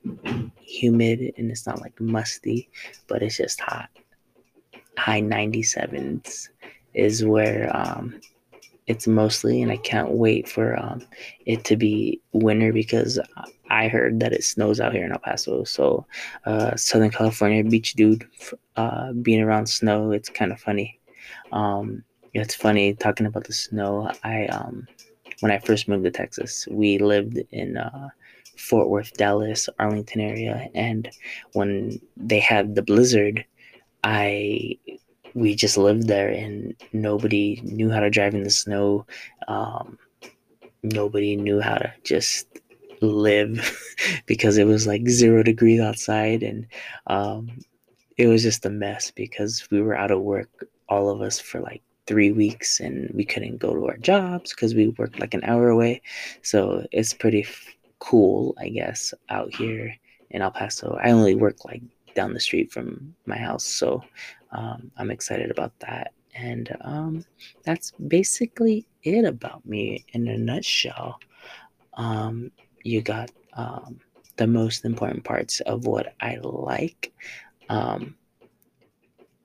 humid 0.61 1.33
and 1.37 1.51
it's 1.51 1.65
not 1.65 1.81
like 1.81 1.99
musty, 1.99 2.69
but 3.07 3.21
it's 3.21 3.37
just 3.37 3.59
hot. 3.59 3.89
High 4.97 5.21
97s 5.21 6.49
is 6.93 7.23
where 7.23 7.75
um 7.75 8.19
it's 8.89 9.07
mostly, 9.07 9.61
and 9.61 9.71
I 9.71 9.77
can't 9.77 10.09
wait 10.09 10.49
for 10.49 10.75
um, 10.77 11.05
it 11.45 11.63
to 11.65 11.77
be 11.77 12.19
winter 12.33 12.73
because 12.73 13.19
I 13.69 13.87
heard 13.87 14.19
that 14.19 14.33
it 14.33 14.43
snows 14.43 14.79
out 14.79 14.93
here 14.93 15.05
in 15.05 15.11
El 15.11 15.19
Paso. 15.19 15.63
So, 15.63 16.07
uh, 16.45 16.75
Southern 16.75 17.11
California 17.11 17.63
beach 17.63 17.93
dude, 17.93 18.27
uh, 18.77 19.13
being 19.13 19.41
around 19.41 19.67
snow, 19.67 20.11
it's 20.11 20.29
kind 20.29 20.51
of 20.51 20.59
funny. 20.59 20.99
Um, 21.51 22.03
it's 22.33 22.55
funny 22.55 22.95
talking 22.95 23.27
about 23.27 23.43
the 23.43 23.53
snow. 23.53 24.11
I 24.23 24.47
um, 24.47 24.87
when 25.41 25.51
I 25.51 25.59
first 25.59 25.87
moved 25.87 26.05
to 26.05 26.11
Texas, 26.11 26.67
we 26.71 26.97
lived 26.97 27.37
in 27.51 27.77
uh, 27.77 28.09
Fort 28.57 28.89
Worth, 28.89 29.13
Dallas, 29.13 29.69
Arlington 29.77 30.19
area, 30.19 30.67
and 30.73 31.11
when 31.53 32.01
they 32.17 32.39
had 32.39 32.73
the 32.73 32.81
blizzard, 32.81 33.45
I 34.03 34.79
we 35.33 35.55
just 35.55 35.77
lived 35.77 36.07
there 36.07 36.29
and 36.29 36.75
nobody 36.93 37.61
knew 37.63 37.89
how 37.89 37.99
to 37.99 38.09
drive 38.09 38.33
in 38.33 38.43
the 38.43 38.49
snow. 38.49 39.05
Um, 39.47 39.97
nobody 40.83 41.35
knew 41.35 41.59
how 41.59 41.75
to 41.75 41.93
just 42.03 42.47
live 43.01 43.77
because 44.25 44.57
it 44.57 44.65
was 44.65 44.87
like 44.87 45.07
zero 45.07 45.43
degrees 45.43 45.79
outside 45.79 46.43
and 46.43 46.67
um, 47.07 47.49
it 48.17 48.27
was 48.27 48.43
just 48.43 48.65
a 48.65 48.69
mess 48.69 49.11
because 49.11 49.67
we 49.71 49.81
were 49.81 49.95
out 49.95 50.11
of 50.11 50.21
work, 50.21 50.67
all 50.89 51.09
of 51.09 51.21
us, 51.21 51.39
for 51.39 51.61
like 51.61 51.81
three 52.07 52.31
weeks 52.31 52.79
and 52.79 53.09
we 53.13 53.23
couldn't 53.23 53.57
go 53.57 53.73
to 53.73 53.87
our 53.87 53.97
jobs 53.97 54.53
because 54.53 54.73
we 54.73 54.89
worked 54.89 55.19
like 55.19 55.33
an 55.33 55.43
hour 55.43 55.69
away. 55.69 56.01
So 56.41 56.85
it's 56.91 57.13
pretty 57.13 57.43
f- 57.43 57.75
cool, 57.99 58.55
I 58.57 58.69
guess, 58.69 59.13
out 59.29 59.53
here 59.53 59.95
in 60.31 60.41
El 60.41 60.51
Paso. 60.51 60.97
I 61.01 61.11
only 61.11 61.35
work 61.35 61.63
like 61.65 61.81
down 62.15 62.33
the 62.33 62.39
street 62.39 62.71
from 62.71 63.15
my 63.25 63.37
house. 63.37 63.65
So 63.65 64.03
um, 64.51 64.91
I'm 64.97 65.11
excited 65.11 65.51
about 65.51 65.77
that. 65.79 66.13
And 66.35 66.75
um, 66.81 67.25
that's 67.63 67.91
basically 67.91 68.85
it 69.03 69.25
about 69.25 69.65
me 69.65 70.05
in 70.13 70.27
a 70.27 70.37
nutshell. 70.37 71.19
Um, 71.95 72.51
you 72.83 73.01
got 73.01 73.31
um, 73.53 73.99
the 74.37 74.47
most 74.47 74.85
important 74.85 75.23
parts 75.23 75.59
of 75.61 75.85
what 75.85 76.13
I 76.21 76.37
like. 76.41 77.11
Um, 77.67 78.15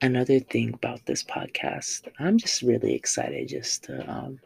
another 0.02 0.40
thing 0.40 0.74
about 0.74 1.04
this 1.06 1.24
podcast, 1.24 2.08
I'm 2.18 2.38
just 2.38 2.62
really 2.62 2.94
excited 2.94 3.48
just 3.48 3.84
to 3.84 4.08
um, 4.10 4.38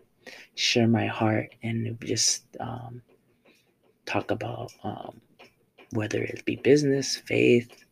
share 0.55 0.89
my 0.89 1.07
heart 1.07 1.55
and 1.63 1.99
just 2.03 2.45
talk 4.07 4.31
about 4.31 4.73
whether 5.91 6.23
it 6.23 6.45
be 6.45 6.57
business, 6.57 7.17
faith, 7.17 7.85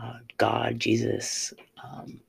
uh, 0.00 0.18
God, 0.38 0.78
Jesus, 0.78 1.52
um, 1.84 2.20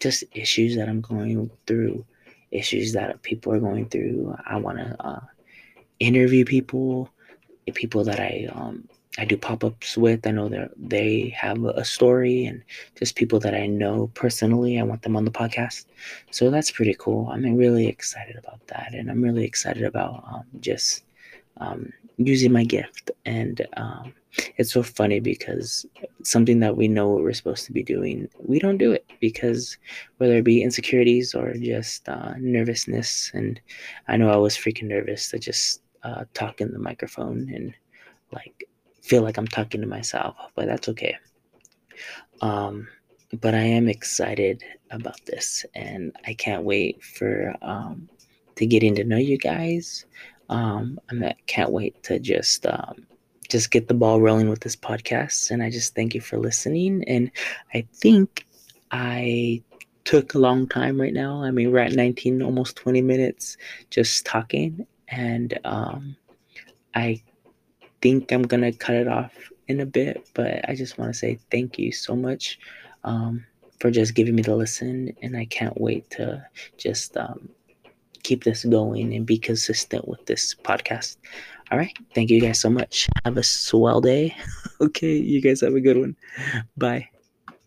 just 0.00 0.24
issues 0.32 0.76
that 0.76 0.88
I'm 0.88 1.00
going 1.00 1.50
through, 1.66 2.04
issues 2.50 2.92
that 2.92 3.22
people 3.22 3.52
are 3.52 3.60
going 3.60 3.88
through. 3.88 4.36
I 4.46 4.56
want 4.56 4.78
to 4.78 4.96
uh, 5.04 5.20
interview 5.98 6.44
people, 6.44 7.10
people 7.74 8.04
that 8.04 8.20
I 8.20 8.48
um, 8.52 8.88
I 9.16 9.24
do 9.24 9.36
pop 9.36 9.62
ups 9.62 9.96
with. 9.96 10.26
I 10.26 10.32
know 10.32 10.48
that 10.48 10.72
they 10.76 11.32
have 11.36 11.62
a 11.64 11.84
story, 11.84 12.46
and 12.46 12.62
just 12.96 13.14
people 13.14 13.38
that 13.40 13.54
I 13.54 13.66
know 13.66 14.10
personally. 14.14 14.78
I 14.78 14.82
want 14.82 15.02
them 15.02 15.16
on 15.16 15.24
the 15.24 15.30
podcast, 15.30 15.86
so 16.30 16.50
that's 16.50 16.70
pretty 16.70 16.96
cool. 16.98 17.28
I'm 17.28 17.56
really 17.56 17.86
excited 17.86 18.36
about 18.36 18.66
that, 18.68 18.92
and 18.92 19.10
I'm 19.10 19.22
really 19.22 19.44
excited 19.44 19.84
about 19.84 20.24
um, 20.26 20.44
just 20.60 21.04
um, 21.58 21.92
using 22.16 22.52
my 22.52 22.64
gift 22.64 23.10
and 23.24 23.66
um, 23.76 24.12
it's 24.56 24.72
so 24.72 24.82
funny 24.82 25.20
because 25.20 25.86
something 26.22 26.60
that 26.60 26.76
we 26.76 26.88
know 26.88 27.10
we're 27.10 27.32
supposed 27.32 27.66
to 27.66 27.72
be 27.72 27.82
doing, 27.82 28.28
we 28.38 28.58
don't 28.58 28.78
do 28.78 28.92
it 28.92 29.08
because 29.20 29.76
whether 30.18 30.36
it 30.38 30.44
be 30.44 30.62
insecurities 30.62 31.34
or 31.34 31.54
just 31.54 32.08
uh, 32.08 32.34
nervousness. 32.38 33.30
And 33.34 33.60
I 34.08 34.16
know 34.16 34.30
I 34.30 34.36
was 34.36 34.56
freaking 34.56 34.84
nervous 34.88 35.28
to 35.30 35.38
just 35.38 35.82
uh, 36.02 36.24
talk 36.34 36.60
in 36.60 36.72
the 36.72 36.78
microphone 36.78 37.50
and 37.54 37.74
like 38.32 38.68
feel 39.02 39.22
like 39.22 39.38
I'm 39.38 39.46
talking 39.46 39.80
to 39.80 39.86
myself, 39.86 40.36
but 40.54 40.66
that's 40.66 40.88
okay. 40.88 41.16
Um, 42.40 42.88
but 43.40 43.54
I 43.54 43.62
am 43.62 43.88
excited 43.88 44.62
about 44.90 45.24
this 45.26 45.64
and 45.74 46.12
I 46.26 46.34
can't 46.34 46.64
wait 46.64 47.02
for 47.02 47.54
um, 47.62 48.08
to 48.56 48.66
getting 48.66 48.94
to 48.96 49.04
know 49.04 49.16
you 49.16 49.38
guys. 49.38 50.06
Um, 50.48 51.00
I 51.10 51.34
can't 51.46 51.72
wait 51.72 52.02
to 52.04 52.18
just 52.18 52.66
um, 52.66 53.06
just 53.48 53.70
get 53.70 53.88
the 53.88 53.94
ball 53.94 54.20
rolling 54.20 54.48
with 54.48 54.60
this 54.60 54.76
podcast. 54.76 55.50
And 55.50 55.62
I 55.62 55.70
just 55.70 55.94
thank 55.94 56.14
you 56.14 56.20
for 56.20 56.38
listening. 56.38 57.04
And 57.04 57.30
I 57.72 57.86
think 57.94 58.46
I 58.90 59.62
took 60.04 60.34
a 60.34 60.38
long 60.38 60.68
time 60.68 61.00
right 61.00 61.12
now. 61.12 61.42
I 61.42 61.50
mean, 61.50 61.72
we're 61.72 61.78
at 61.78 61.92
19, 61.92 62.42
almost 62.42 62.76
20 62.76 63.02
minutes 63.02 63.56
just 63.90 64.24
talking. 64.26 64.86
And 65.08 65.58
um, 65.64 66.16
I 66.94 67.22
think 68.00 68.32
I'm 68.32 68.42
going 68.42 68.62
to 68.62 68.72
cut 68.72 68.94
it 68.94 69.08
off 69.08 69.32
in 69.68 69.80
a 69.80 69.86
bit. 69.86 70.26
But 70.34 70.68
I 70.68 70.74
just 70.74 70.98
want 70.98 71.12
to 71.12 71.18
say 71.18 71.38
thank 71.50 71.78
you 71.78 71.92
so 71.92 72.14
much 72.14 72.58
um, 73.04 73.44
for 73.80 73.90
just 73.90 74.14
giving 74.14 74.34
me 74.34 74.42
the 74.42 74.56
listen. 74.56 75.14
And 75.22 75.36
I 75.36 75.46
can't 75.46 75.80
wait 75.80 76.10
to 76.10 76.46
just 76.76 77.16
um, 77.16 77.48
keep 78.22 78.44
this 78.44 78.64
going 78.64 79.14
and 79.14 79.24
be 79.24 79.38
consistent 79.38 80.08
with 80.08 80.24
this 80.26 80.54
podcast. 80.54 81.16
All 81.70 81.78
right. 81.78 81.96
Thank 82.14 82.30
you 82.30 82.40
guys 82.40 82.60
so 82.60 82.70
much. 82.70 83.08
Have 83.24 83.36
a 83.36 83.42
swell 83.42 84.00
day. 84.00 84.36
okay. 84.80 85.16
You 85.16 85.40
guys 85.40 85.60
have 85.62 85.74
a 85.74 85.80
good 85.80 85.98
one. 85.98 86.16
Bye. 86.76 87.08